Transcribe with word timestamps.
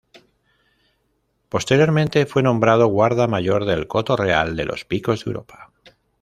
Posteriormente 1.47 2.25
fue 2.25 2.41
nombrado 2.41 2.87
guarda 2.87 3.27
mayor 3.27 3.65
del 3.65 3.85
Coto 3.85 4.15
Real 4.17 4.55
de 4.55 4.65
los 4.65 4.83
Picos 4.83 5.23
de 5.25 5.29
Europa. 5.29 5.71